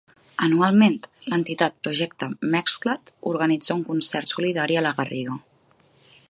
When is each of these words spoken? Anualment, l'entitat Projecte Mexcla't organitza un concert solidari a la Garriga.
Anualment, 0.45 0.95
l'entitat 1.33 1.75
Projecte 1.87 2.29
Mexcla't 2.55 3.13
organitza 3.33 3.73
un 3.81 3.85
concert 3.91 4.33
solidari 4.35 4.81
a 4.81 4.85
la 4.89 4.97
Garriga. 5.03 5.37